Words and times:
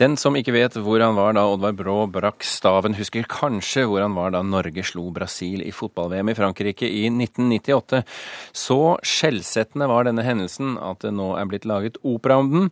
Den 0.00 0.14
som 0.16 0.32
ikke 0.38 0.54
vet 0.54 0.78
hvor 0.80 1.02
han 1.04 1.12
var 1.12 1.34
da 1.36 1.42
Oddvar 1.44 1.74
Brå 1.76 1.94
brakk 2.08 2.44
staven, 2.46 2.94
husker 2.96 3.26
kanskje 3.28 3.84
hvor 3.84 4.00
han 4.00 4.14
var 4.16 4.32
da 4.32 4.40
Norge 4.40 4.80
slo 4.88 5.10
Brasil 5.12 5.60
i 5.60 5.74
fotball-VM 5.76 6.30
i 6.32 6.36
Frankrike 6.38 6.88
i 6.88 7.02
1998. 7.10 8.00
Så 8.56 8.80
skjellsettende 9.04 9.90
var 9.90 10.08
denne 10.08 10.24
hendelsen 10.24 10.78
at 10.80 11.04
det 11.04 11.12
nå 11.12 11.34
er 11.36 11.50
blitt 11.50 11.68
laget 11.68 12.00
opera 12.00 12.40
om 12.40 12.48
den. 12.54 12.70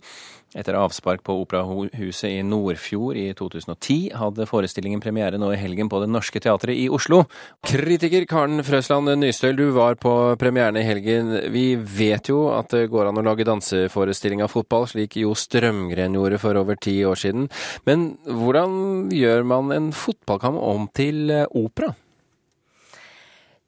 Etter 0.57 0.79
avspark 0.81 1.21
på 1.27 1.35
Operahuset 1.43 2.31
i 2.31 2.41
Nordfjord 2.47 3.19
i 3.21 3.27
2010 3.37 4.15
hadde 4.17 4.47
forestillingen 4.49 5.03
premiere 5.05 5.37
nå 5.37 5.51
i 5.53 5.59
helgen 5.61 5.91
på 5.93 6.01
Det 6.01 6.09
Norske 6.09 6.41
Teatret 6.41 6.73
i 6.73 6.87
Oslo. 6.89 7.27
Kritiker 7.69 8.25
Karen 8.31 8.65
Frøsland 8.65 9.13
Nystøl, 9.21 9.59
du 9.59 9.69
var 9.77 9.99
på 10.01 10.15
premieren 10.41 10.81
i 10.81 10.87
helgen. 10.89 11.35
Vi 11.53 11.67
vet 11.77 12.33
jo 12.33 12.47
at 12.57 12.73
det 12.73 12.89
går 12.89 13.11
an 13.11 13.21
å 13.21 13.27
lage 13.29 13.45
danseforestilling 13.49 14.41
av 14.41 14.55
fotball, 14.55 14.89
slik 14.89 15.21
Jo 15.21 15.37
Strømgren 15.37 16.17
gjorde 16.17 16.41
for 16.41 16.57
over 16.57 16.81
ti 16.81 16.97
år 17.05 17.21
siden. 17.21 17.51
Men 17.85 18.15
hvordan 18.25 19.13
gjør 19.13 19.49
man 19.53 19.77
en 19.77 19.93
fotballkamp 19.93 20.65
om 20.65 20.89
til 20.97 21.29
opera? 21.53 21.93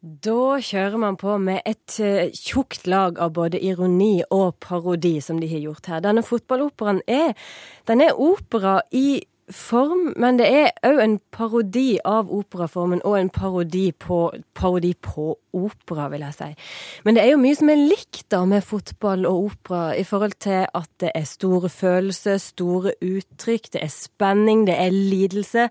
Da 0.01 0.57
kjører 0.65 0.97
man 0.97 1.17
på 1.21 1.35
med 1.45 1.61
et 1.69 1.99
uh, 2.01 2.31
tjukt 2.33 2.87
lag 2.89 3.19
av 3.21 3.35
både 3.37 3.59
ironi 3.61 4.23
og 4.33 4.55
parodi, 4.65 5.19
som 5.21 5.37
de 5.43 5.49
har 5.51 5.61
gjort 5.61 5.91
her. 5.93 6.01
Denne 6.07 6.25
fotballoperaen 6.25 7.03
er, 7.05 7.35
den 7.91 8.01
er 8.07 8.17
opera 8.17 8.79
i 8.97 9.21
form, 9.55 10.13
men 10.21 10.39
det 10.41 10.47
er 10.49 10.71
òg 10.87 11.01
en 11.03 11.17
parodi 11.35 11.99
av 12.07 12.31
operaformen 12.33 13.03
og 13.07 13.17
en 13.19 13.31
parodi 13.33 13.91
på, 13.93 14.21
parodi 14.55 14.93
på 14.95 15.35
opera, 15.57 16.09
vil 16.13 16.25
jeg 16.27 16.37
si. 16.37 16.51
Men 17.05 17.17
det 17.17 17.25
er 17.25 17.33
jo 17.33 17.43
mye 17.43 17.59
som 17.59 17.73
er 17.73 17.83
likt 17.83 18.27
da 18.33 18.43
med 18.49 18.67
fotball 18.67 19.27
og 19.29 19.51
opera, 19.51 19.83
i 19.99 20.05
forhold 20.07 20.39
til 20.43 20.67
at 20.67 20.91
det 21.03 21.13
er 21.15 21.29
store 21.29 21.71
følelser, 21.73 22.39
store 22.43 22.95
uttrykk, 23.03 23.73
det 23.75 23.85
er 23.85 23.95
spenning, 23.95 24.67
det 24.71 24.79
er 24.79 24.95
lidelse, 24.95 25.69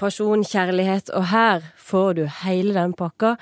pasjon, 0.00 0.44
kjærlighet, 0.44 1.14
og 1.14 1.30
her 1.32 1.70
får 1.76 2.18
du 2.20 2.26
hele 2.44 2.76
den 2.76 2.96
pakka 2.98 3.36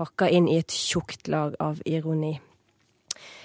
pakka 0.00 0.30
inn 0.32 0.48
i 0.48 0.60
et 0.60 0.72
tjukt 0.72 1.28
lag 1.28 1.56
av 1.60 1.80
ironi. 1.84 2.38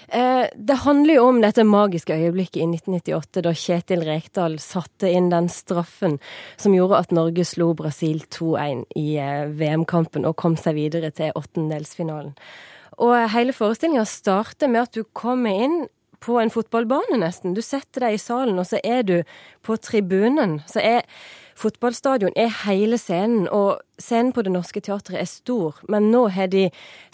Eh, 0.08 0.46
det 0.54 0.74
handler 0.84 1.18
jo 1.18 1.24
om 1.28 1.40
dette 1.42 1.64
magiske 1.66 2.14
øyeblikket 2.14 2.62
i 2.62 2.68
1998, 2.68 3.42
da 3.42 3.52
Kjetil 3.56 4.04
Rekdal 4.06 4.58
satte 4.62 5.10
inn 5.10 5.32
den 5.32 5.48
straffen 5.50 6.20
som 6.56 6.76
gjorde 6.76 7.00
at 7.02 7.14
Norge 7.16 7.46
slo 7.48 7.72
Brasil 7.78 8.22
2-1 8.30 8.84
i 8.98 9.08
eh, 9.22 9.48
VM-kampen 9.50 10.28
og 10.28 10.38
kom 10.38 10.54
seg 10.60 10.78
videre 10.78 11.10
til 11.14 11.34
åttendelsfinalen. 11.34 12.36
Og 13.02 13.16
hele 13.34 13.52
forestillinga 13.52 14.06
starter 14.08 14.70
med 14.72 14.86
at 14.86 14.96
du 14.96 15.02
kommer 15.12 15.64
inn 15.66 15.80
på 16.22 16.38
en 16.40 16.50
fotballbane, 16.50 17.18
nesten. 17.20 17.54
Du 17.54 17.60
setter 17.62 18.06
deg 18.06 18.16
i 18.16 18.20
salen, 18.20 18.56
og 18.58 18.68
så 18.70 18.80
er 18.84 19.02
du 19.04 19.18
på 19.66 19.76
tribunen. 19.76 20.60
Så 20.70 20.80
er 20.80 21.02
Fotballstadion 21.56 22.34
er 22.36 22.52
hele 22.66 22.98
scenen, 23.00 23.46
og 23.48 23.80
scenen 24.02 24.34
på 24.36 24.44
Det 24.44 24.52
Norske 24.52 24.82
Teatret 24.84 25.22
er 25.22 25.28
stor, 25.30 25.78
men 25.88 26.10
nå 26.12 26.26
har 26.34 26.50
de 26.52 26.66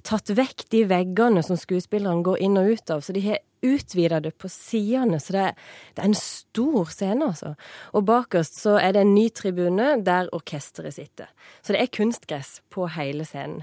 tatt 0.02 0.32
vekk 0.34 0.66
de 0.74 0.82
veggene 0.90 1.44
som 1.46 1.58
skuespillerne 1.60 2.26
går 2.26 2.42
inn 2.42 2.58
og 2.58 2.72
ut 2.74 2.90
av, 2.90 3.04
så 3.06 3.14
de 3.14 3.22
har 3.28 3.42
utvida 3.62 4.18
det 4.24 4.32
på 4.42 4.50
sidene, 4.50 5.20
så 5.22 5.36
det 5.36 5.44
er, 5.44 5.60
det 5.94 6.02
er, 6.02 6.08
en 6.10 6.18
stor 6.18 6.90
scene, 6.90 7.28
altså. 7.28 7.52
Og 7.94 8.08
bakerst 8.08 8.58
så 8.64 8.74
er 8.80 8.96
det 8.96 9.04
en 9.04 9.14
ny 9.14 9.28
tribune 9.30 9.92
der 10.02 10.32
orkesteret 10.34 10.98
sitter. 10.98 11.30
Så 11.62 11.76
det 11.76 11.84
er 11.84 11.94
kunstgress 11.94 12.58
på 12.74 12.88
hele 12.96 13.26
scenen. 13.28 13.62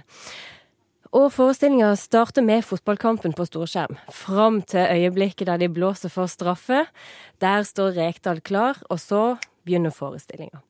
Og 1.09 1.31
forestillinga 1.33 1.89
starter 1.97 2.45
med 2.45 2.61
fotballkampen 2.63 3.33
på 3.33 3.47
storskjerm, 3.49 3.97
fram 4.13 4.61
til 4.61 4.85
øyeblikket 4.85 5.49
der 5.49 5.57
de 5.57 5.69
blåser 5.73 6.11
for 6.13 6.29
straffe. 6.29 6.83
Der 7.41 7.65
står 7.65 7.97
Rekdal 7.97 8.43
klar, 8.45 8.77
og 8.93 9.01
så 9.01 9.23
begynner 9.69 9.93
forestillinga. 9.93 10.63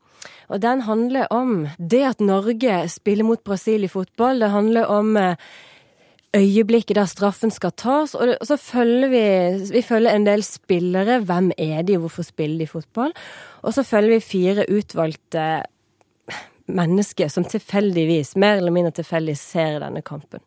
Og 0.51 0.61
den 0.61 0.83
handler 0.83 1.31
om 1.31 1.67
det 1.79 2.03
at 2.11 2.21
Norge 2.23 2.83
spiller 2.91 3.23
mot 3.23 3.41
Brasil 3.45 3.85
i 3.87 3.91
fotball. 3.91 4.41
Det 4.43 4.51
handler 4.51 4.91
om 4.91 5.17
eh, 5.17 5.49
øyeblikket 6.35 6.97
der 6.97 7.09
straffen 7.09 7.53
skal 7.53 7.71
tas. 7.71 8.15
Og 8.15 8.35
så 8.43 8.57
følger 8.59 9.13
vi, 9.13 9.25
vi 9.71 9.81
følger 9.85 10.15
en 10.15 10.27
del 10.27 10.43
spillere. 10.43 11.21
Hvem 11.23 11.51
er 11.57 11.83
de, 11.87 11.99
hvorfor 12.01 12.27
spiller 12.27 12.65
de 12.65 12.67
fotball? 12.67 13.13
Og 13.61 13.73
så 13.77 13.85
følger 13.87 14.17
vi 14.17 14.25
fire 14.25 14.67
utvalgte 14.69 15.45
mennesker 16.69 17.31
som 17.33 17.45
tilfeldigvis, 17.49 18.35
mer 18.37 18.59
eller 18.59 18.73
mindre 18.73 18.99
tilfeldig, 18.99 19.37
ser 19.37 19.79
denne 19.81 20.03
kampen. 20.05 20.43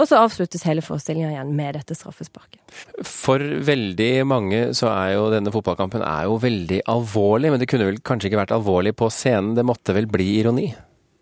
Og 0.00 0.08
så 0.08 0.20
avsluttes 0.22 0.64
hele 0.64 0.84
forestillinga 0.84 1.34
igjen 1.34 1.50
med 1.56 1.76
dette 1.76 1.96
straffesparket. 1.96 2.62
For 3.04 3.42
veldig 3.66 4.12
mange 4.28 4.62
så 4.76 4.88
er 4.92 5.16
jo 5.18 5.26
denne 5.32 5.52
fotballkampen 5.52 6.04
er 6.06 6.30
jo 6.30 6.38
veldig 6.40 6.80
alvorlig, 6.90 7.52
men 7.52 7.60
det 7.60 7.68
kunne 7.68 7.90
vel 7.90 8.00
kanskje 8.00 8.30
ikke 8.30 8.40
vært 8.40 8.56
alvorlig 8.56 8.94
på 8.96 9.10
scenen? 9.12 9.52
Det 9.58 9.66
måtte 9.68 9.96
vel 9.96 10.08
bli 10.10 10.30
ironi? 10.40 10.70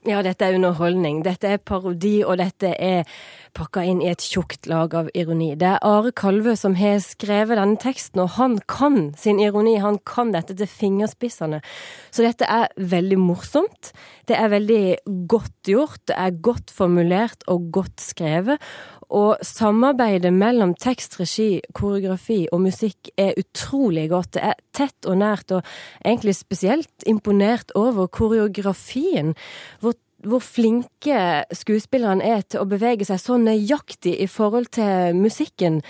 Ja, 0.09 0.23
dette 0.25 0.47
er 0.47 0.57
underholdning. 0.57 1.19
Dette 1.27 1.51
er 1.51 1.59
parodi, 1.61 2.21
og 2.25 2.39
dette 2.41 2.71
er 2.73 3.09
pakka 3.57 3.83
inn 3.87 4.03
i 4.03 4.09
et 4.11 4.23
tjukt 4.25 4.69
lag 4.71 4.95
av 4.97 5.11
ironi. 5.17 5.53
Det 5.59 5.69
er 5.69 5.85
Are 5.87 6.13
Kalvø 6.17 6.55
som 6.59 6.77
har 6.79 7.01
skrevet 7.05 7.59
denne 7.59 7.81
teksten, 7.81 8.23
og 8.25 8.37
han 8.37 8.59
kan 8.71 9.11
sin 9.19 9.41
ironi. 9.43 9.77
Han 9.83 9.99
kan 10.07 10.33
dette 10.35 10.57
til 10.59 10.71
fingerspissene. 10.71 11.63
Så 12.11 12.27
dette 12.27 12.49
er 12.49 12.71
veldig 12.77 13.19
morsomt. 13.21 13.93
Det 14.29 14.39
er 14.39 14.53
veldig 14.53 14.85
godt 15.31 15.71
gjort. 15.73 16.03
Det 16.11 16.17
er 16.17 16.41
godt 16.43 16.73
formulert 16.75 17.47
og 17.51 17.71
godt 17.75 18.03
skrevet. 18.03 18.63
Og 19.11 19.41
samarbeidet 19.43 20.31
mellom 20.33 20.77
tekst, 20.79 21.17
regi, 21.19 21.59
koreografi 21.75 22.45
og 22.53 22.63
musikk 22.63 23.11
er 23.19 23.35
utrolig 23.41 24.07
godt. 24.13 24.37
Det 24.37 24.45
er 24.53 24.61
tett 24.77 25.09
og 25.11 25.19
nært, 25.19 25.51
og 25.51 25.67
egentlig 26.05 26.37
spesielt 26.39 27.09
imponert 27.11 27.75
over 27.75 28.07
koreografien. 28.07 29.35
Hvor 29.83 29.99
hvor 30.27 30.43
flinke 30.45 31.21
skuespillerne 31.57 32.25
er 32.25 32.43
til 32.45 32.63
å 32.63 32.69
bevege 32.69 33.07
seg 33.09 33.21
så 33.23 33.39
nøyaktig 33.41 34.13
i 34.21 34.27
forhold 34.29 34.69
til 34.77 35.17
musikken 35.17 35.81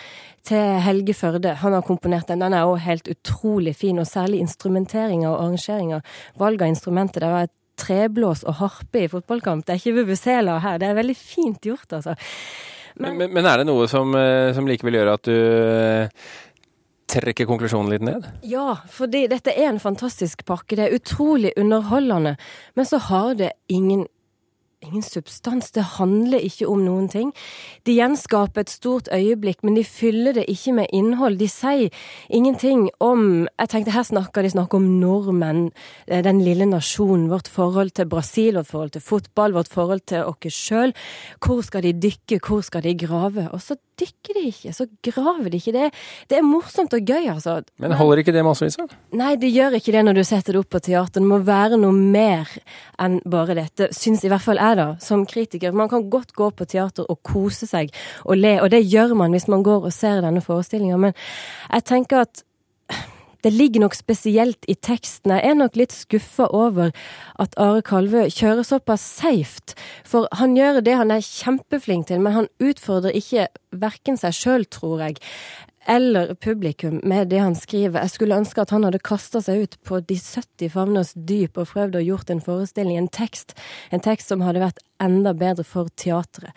til 0.47 0.81
Helge 0.85 1.15
Førde. 1.19 1.57
Han 1.63 1.75
har 1.77 1.87
komponert 1.87 2.31
den. 2.31 2.43
Den 2.45 2.55
er 2.57 2.69
òg 2.69 2.81
helt 2.85 3.11
utrolig 3.11 3.75
fin, 3.77 3.99
og 3.99 4.09
særlig 4.09 4.43
instrumenteringa 4.45 5.29
og 5.33 5.41
arrangeringa. 5.41 6.01
Valg 6.41 6.63
av 6.63 6.73
instrumenter. 6.73 7.25
Det 7.25 7.33
var 7.35 7.49
et 7.49 7.57
treblås 7.81 8.45
og 8.45 8.59
harpe 8.61 9.05
i 9.05 9.09
fotballkamp. 9.11 9.65
Det 9.67 9.75
er 9.75 9.83
ikke 9.83 10.03
vuvuzela 10.03 10.59
her. 10.62 10.79
Det 10.81 10.91
er 10.91 11.01
veldig 11.01 11.17
fint 11.17 11.67
gjort, 11.67 11.89
altså. 11.99 12.15
Men, 13.01 13.17
men, 13.17 13.33
men, 13.33 13.47
er 13.47 13.61
det 13.61 13.69
noe 13.69 13.87
som, 13.89 14.12
eh, 14.19 14.51
som 14.55 14.67
likevel 14.69 14.99
gjør 14.99 15.12
at 15.15 15.29
du 15.29 15.35
eh, 15.35 16.31
trekker 17.11 17.49
konklusjonen 17.49 17.93
litt 17.93 18.05
ned? 18.05 18.27
Ja, 18.47 18.81
fordi 18.93 19.25
dette 19.31 19.55
er 19.55 19.71
en 19.71 19.83
fantastisk 19.83 20.45
pakke. 20.49 20.77
Det 20.77 20.87
er 20.87 20.97
utrolig 20.99 21.55
underholdende. 21.61 22.37
Men 22.79 22.89
så 22.89 23.01
har 23.11 23.37
det 23.39 23.55
ingen 23.73 24.07
ingen 24.85 25.03
substans. 25.03 25.71
Det 25.75 25.85
handler 25.97 26.43
ikke 26.45 26.69
om 26.71 26.83
noen 26.85 27.09
ting. 27.13 27.33
De 27.87 27.95
gjenskaper 27.97 28.65
et 28.65 28.73
stort 28.73 29.11
øyeblikk, 29.13 29.63
men 29.67 29.77
de 29.77 29.85
fyller 29.85 30.37
det 30.37 30.47
ikke 30.49 30.75
med 30.81 30.93
innhold. 30.97 31.39
De 31.41 31.49
sier 31.49 31.91
ingenting 32.29 32.89
om 33.01 33.49
Jeg 33.61 33.69
tenkte 33.69 33.93
her 33.93 34.07
snakker 34.07 34.43
de 34.43 34.51
snakker 34.51 34.81
om 34.81 34.89
nordmenn, 35.01 35.71
eh, 36.09 36.23
den 36.23 36.41
lille 36.41 36.67
nasjonen, 36.67 37.29
vårt 37.29 37.49
forhold 37.49 37.91
til 37.91 38.09
Brasil, 38.09 38.55
vårt 38.55 38.67
forhold 38.67 38.91
til 38.91 39.01
fotball, 39.01 39.53
vårt 39.53 39.69
forhold 39.69 40.01
til 40.07 40.25
oss 40.25 40.55
sjøl. 40.55 40.95
Hvor 41.41 41.62
skal 41.62 41.83
de 41.83 41.93
dykke, 41.93 42.41
hvor 42.41 42.62
skal 42.62 42.83
de 42.83 42.95
grave? 42.95 43.51
Og 43.53 43.61
så 43.61 43.77
dykker 44.00 44.41
de 44.41 44.47
ikke, 44.49 44.72
så 44.77 44.88
graver 45.05 45.53
de 45.53 45.61
ikke. 45.61 45.77
Det, 45.77 45.91
det 46.33 46.41
er 46.41 46.47
morsomt 46.47 46.97
og 46.97 47.05
gøy, 47.05 47.28
altså. 47.34 47.61
Men 47.83 47.97
holder 48.00 48.25
ikke 48.25 48.34
det 48.34 48.47
massevis 48.47 48.81
av? 48.81 48.97
Nei, 49.21 49.34
det 49.41 49.53
gjør 49.53 49.77
ikke 49.77 49.94
det 49.94 50.06
når 50.09 50.21
du 50.21 50.25
setter 50.25 50.56
det 50.56 50.65
opp 50.65 50.72
på 50.72 50.83
teater. 50.88 51.21
Det 51.21 51.28
må 51.28 51.43
være 51.44 51.77
noe 51.81 51.93
mer 51.93 52.49
enn 53.00 53.21
bare 53.28 53.59
dette, 53.59 53.91
syns 53.97 54.25
i 54.25 54.33
hvert 54.33 54.44
fall 54.44 54.61
jeg 54.61 54.71
jeg, 54.71 54.78
da, 54.81 54.88
som 55.03 55.25
kritiker. 55.27 55.75
Man 55.77 55.91
kan 55.91 56.09
godt 56.11 56.34
gå 56.37 56.50
på 56.55 56.66
teater 56.69 57.09
og 57.11 57.21
kose 57.27 57.69
seg 57.69 57.93
og 58.25 58.38
le, 58.38 58.56
og 58.62 58.71
det 58.72 58.84
gjør 58.87 59.16
man 59.19 59.34
hvis 59.34 59.49
man 59.50 59.65
går 59.66 59.88
og 59.88 59.94
ser 59.94 60.22
denne 60.25 60.43
forestillinga, 60.44 61.00
men 61.00 61.17
jeg 61.71 61.87
tenker 61.88 62.25
at 62.27 62.44
det 63.45 63.53
ligger 63.55 63.84
nok 63.84 63.97
spesielt 63.99 64.69
i 64.69 64.75
teksten. 64.75 65.33
Jeg 65.37 65.53
er 65.53 65.56
nok 65.59 65.78
litt 65.78 65.95
skuffa 65.95 66.49
over 66.56 66.93
at 67.41 67.56
Are 67.61 67.82
Kalvø 67.87 68.26
kjører 68.29 68.67
såpass 68.67 69.05
safe. 69.20 69.75
For 70.05 70.29
han 70.41 70.56
gjør 70.59 70.82
det 70.85 70.99
han 70.99 71.14
er 71.14 71.25
kjempeflink 71.25 72.11
til, 72.11 72.20
men 72.25 72.37
han 72.37 72.53
utfordrer 72.62 73.17
ikke 73.17 73.49
verken 73.70 74.19
seg 74.20 74.37
sjøl, 74.37 74.67
tror 74.70 75.05
jeg, 75.06 75.20
eller 75.88 76.35
publikum 76.35 77.00
med 77.09 77.31
det 77.32 77.41
han 77.41 77.56
skriver. 77.56 78.03
Jeg 78.05 78.14
skulle 78.14 78.37
ønske 78.37 78.62
at 78.62 78.70
han 78.75 78.85
hadde 78.87 79.00
kasta 79.03 79.41
seg 79.43 79.64
ut 79.64 79.76
på 79.87 80.00
de 80.05 80.19
70 80.20 80.73
favners 80.75 81.12
dyp 81.17 81.59
og 81.59 81.70
prøvd 81.73 81.99
å 81.99 82.05
gjort 82.05 82.31
en 82.31 82.43
forestilling, 82.44 82.99
en 83.00 83.09
tekst, 83.09 83.56
en 83.91 84.05
tekst 84.05 84.31
som 84.31 84.44
hadde 84.44 84.62
vært 84.62 84.82
enda 85.00 85.32
bedre 85.35 85.64
for 85.64 85.88
teatret 85.97 86.53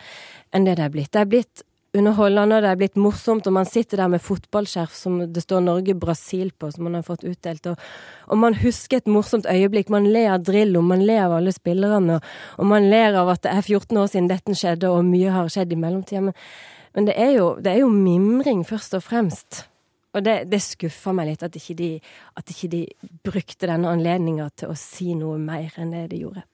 enn 0.54 0.68
det 0.68 0.76
det 0.78 0.84
er 0.86 0.92
blitt. 0.92 1.10
Det 1.10 1.22
er 1.24 1.30
blitt 1.30 1.64
underholdende, 1.96 2.60
det 2.64 2.72
er 2.72 2.80
blitt 2.80 3.00
morsomt, 3.00 3.46
og 3.46 3.56
man 3.56 3.68
sitter 3.68 4.02
der 4.02 4.12
med 4.12 4.22
fotballskjerf 4.24 4.94
som 4.98 5.22
det 5.32 5.44
står 5.44 5.64
Norge-Brasil 5.64 6.52
på, 6.58 6.70
som 6.74 6.88
man 6.88 6.98
har 6.98 7.06
fått 7.06 7.24
utdelt, 7.28 7.70
og, 7.70 7.88
og, 8.28 8.36
man 8.42 8.58
husker 8.60 9.00
et 9.00 9.10
morsomt 9.10 9.48
øyeblikk. 9.50 9.92
Man 9.94 10.10
ler 10.10 10.34
av 10.34 10.44
Drillo, 10.46 10.82
man 10.82 11.06
ler 11.06 11.24
av 11.28 11.38
alle 11.38 11.54
spillerne, 11.54 12.18
og, 12.18 12.30
og 12.58 12.70
man 12.74 12.90
ler 12.90 13.16
av 13.22 13.32
at 13.34 13.46
det 13.46 13.56
er 13.56 13.66
14 13.66 14.02
år 14.02 14.12
siden 14.12 14.30
dette 14.30 14.58
skjedde, 14.58 14.90
og 14.90 15.06
mye 15.08 15.34
har 15.34 15.52
skjedd 15.52 15.72
i 15.72 15.80
mellomtida. 15.80 16.28
Men 16.28 16.38
men 16.94 17.08
det 17.08 17.14
er, 17.18 17.32
jo, 17.34 17.54
det 17.58 17.72
er 17.72 17.80
jo 17.82 17.90
mimring, 17.90 18.62
først 18.66 18.94
og 18.94 19.02
fremst. 19.02 19.64
Og 20.14 20.22
det, 20.22 20.44
det 20.46 20.60
skuffer 20.62 21.14
meg 21.16 21.32
litt 21.32 21.42
at 21.42 21.56
ikke, 21.58 21.74
de, 21.74 21.88
at 22.38 22.50
ikke 22.52 22.68
de 22.70 22.82
brukte 23.26 23.66
denne 23.66 23.90
anledninga 23.90 24.46
til 24.54 24.70
å 24.70 24.76
si 24.78 25.10
noe 25.18 25.40
mer 25.42 25.74
enn 25.82 25.90
det 25.90 26.04
de 26.12 26.20
gjorde. 26.22 26.44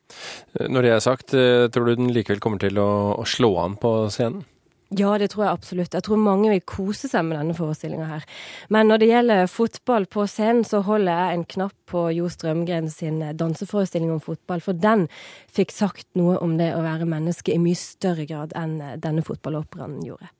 Når 0.64 0.86
det 0.86 0.94
er 0.94 1.02
sagt, 1.04 1.34
eh, 1.36 1.66
tror 1.68 1.90
du 1.90 2.00
den 2.00 2.14
likevel 2.14 2.40
kommer 2.40 2.62
til 2.62 2.80
å, 2.80 2.88
å 3.20 3.26
slå 3.28 3.52
an 3.60 3.76
på 3.80 3.92
scenen? 4.14 4.46
Ja, 4.98 5.12
det 5.22 5.28
tror 5.30 5.44
jeg 5.44 5.54
absolutt. 5.54 5.92
Jeg 5.94 6.02
tror 6.02 6.18
mange 6.18 6.48
vil 6.50 6.64
kose 6.66 7.06
seg 7.06 7.22
med 7.28 7.36
denne 7.38 7.54
forestillinga 7.54 8.08
her. 8.08 8.24
Men 8.74 8.88
når 8.90 8.98
det 8.98 9.08
gjelder 9.12 9.52
fotball 9.52 10.08
på 10.10 10.24
scenen, 10.26 10.64
så 10.66 10.80
holder 10.82 11.14
jeg 11.14 11.36
en 11.36 11.44
knapp 11.54 11.76
på 11.92 12.02
Jo 12.16 12.26
Strømgren 12.32 12.90
sin 12.90 13.22
danseforestilling 13.38 14.10
om 14.10 14.22
fotball, 14.24 14.62
for 14.64 14.74
den 14.74 15.06
fikk 15.46 15.70
sagt 15.76 16.08
noe 16.18 16.40
om 16.42 16.58
det 16.58 16.72
å 16.74 16.82
være 16.82 17.06
menneske 17.06 17.54
i 17.54 17.62
mye 17.62 17.78
større 17.78 18.26
grad 18.26 18.56
enn 18.58 18.80
denne 18.98 19.22
fotballoperaen 19.26 20.00
gjorde. 20.08 20.32